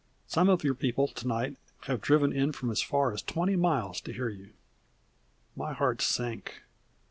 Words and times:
Some 0.25 0.49
of 0.49 0.63
your 0.63 0.73
people 0.73 1.07
to 1.09 1.27
night 1.27 1.57
have 1.81 2.01
driven 2.01 2.33
in 2.33 2.53
from 2.53 2.71
as 2.71 2.81
far 2.81 3.13
as 3.13 3.21
twenty 3.21 3.55
miles 3.55 4.01
to 4.01 4.11
hear 4.11 4.29
you." 4.29 4.53
My 5.55 5.73
heart 5.73 6.01
sank. 6.01 6.63